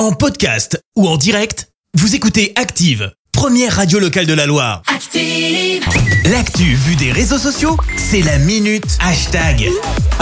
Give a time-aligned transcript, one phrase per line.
[0.00, 4.80] En podcast ou en direct, vous écoutez Active, première radio locale de la Loire.
[4.86, 5.84] Active.
[6.24, 9.68] L'actu vue des réseaux sociaux, c'est la minute hashtag.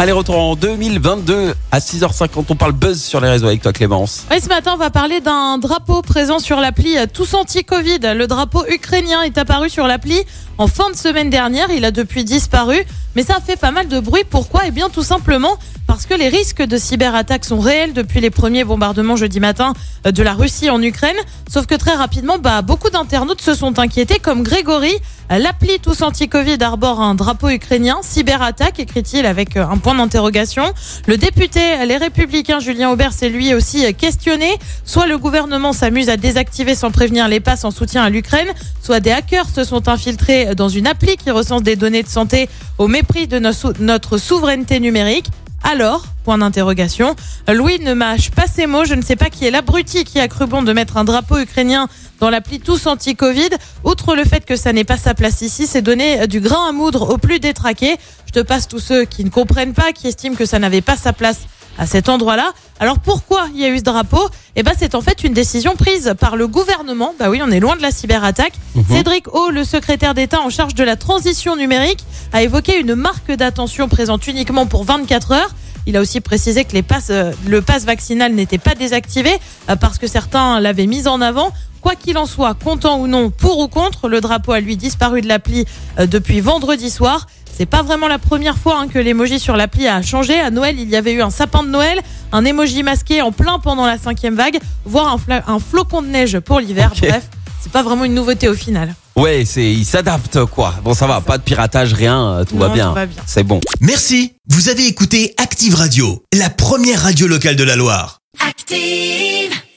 [0.00, 2.44] Allez, retour en 2022 à 6h50.
[2.50, 4.26] On parle buzz sur les réseaux avec toi, Clémence.
[4.30, 7.98] Oui, ce matin, on va parler d'un drapeau présent sur l'appli Tous Anti-Covid.
[8.14, 10.22] Le drapeau ukrainien est apparu sur l'appli
[10.56, 11.70] en fin de semaine dernière.
[11.72, 12.76] Il a depuis disparu,
[13.16, 14.22] mais ça fait pas mal de bruit.
[14.30, 14.62] Pourquoi?
[14.68, 15.58] Eh bien, tout simplement
[15.88, 19.72] parce que les risques de cyberattaques sont réels depuis les premiers bombardements jeudi matin
[20.04, 21.16] de la Russie en Ukraine.
[21.50, 24.94] Sauf que très rapidement, bah, beaucoup d'internautes se sont inquiétés, comme Grégory.
[25.30, 27.98] L'appli Tous Anti-Covid arbore un drapeau ukrainien.
[28.02, 30.64] Cyberattaque, écrit-il avec un point d'interrogation.
[31.06, 34.58] Le député Les Républicains Julien Aubert s'est lui aussi questionné.
[34.84, 38.48] Soit le gouvernement s'amuse à désactiver sans prévenir les passes en soutien à l'Ukraine,
[38.82, 42.48] soit des hackers se sont infiltrés dans une appli qui recense des données de santé
[42.78, 45.26] au mépris de notre souveraineté numérique.
[45.64, 47.16] Alors, point d'interrogation,
[47.48, 48.84] Louis ne mâche pas ses mots.
[48.84, 51.38] Je ne sais pas qui est l'abruti qui a cru bon de mettre un drapeau
[51.38, 51.88] ukrainien
[52.20, 53.50] dans l'appli Tous Anti-Covid.
[53.84, 56.72] Outre le fait que ça n'est pas sa place ici, c'est donner du grain à
[56.72, 57.96] moudre aux plus détraqués.
[58.28, 60.98] Je te passe tous ceux qui ne comprennent pas, qui estiment que ça n'avait pas
[60.98, 61.46] sa place
[61.78, 62.52] à cet endroit-là.
[62.78, 64.28] Alors pourquoi il y a eu ce drapeau?
[64.54, 67.14] Eh ben c'est en fait une décision prise par le gouvernement.
[67.18, 68.52] Bah oui, on est loin de la cyberattaque.
[68.90, 73.32] Cédric O, le secrétaire d'État en charge de la transition numérique, a évoqué une marque
[73.32, 75.54] d'attention présente uniquement pour 24 heures.
[75.86, 79.30] Il a aussi précisé que les passes, euh, le pass vaccinal n'était pas désactivé
[79.70, 81.50] euh, parce que certains l'avaient mis en avant.
[81.80, 85.22] Quoi qu'il en soit, content ou non, pour ou contre, le drapeau a lui disparu
[85.22, 85.64] de l'appli
[85.98, 87.26] euh, depuis vendredi soir.
[87.58, 90.38] C'est pas vraiment la première fois hein, que l'emoji sur l'appli a changé.
[90.38, 93.58] À Noël, il y avait eu un sapin de Noël, un emoji masqué en plein
[93.58, 96.92] pendant la cinquième vague, voire un, flocon de neige pour l'hiver.
[97.02, 97.24] Bref,
[97.60, 98.94] c'est pas vraiment une nouveauté au final.
[99.16, 100.72] Ouais, c'est, il s'adapte, quoi.
[100.84, 102.88] Bon, ça va, pas de piratage, rien, euh, tout va Non, bien.
[102.90, 103.22] tout va bien.
[103.26, 103.58] C'est bon.
[103.80, 108.20] Merci, vous avez écouté Active Radio, la première radio locale de la Loire.
[108.48, 109.58] Active.